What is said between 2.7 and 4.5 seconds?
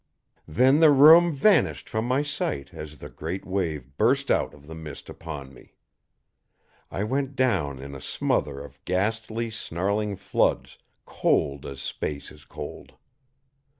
as the great wave burst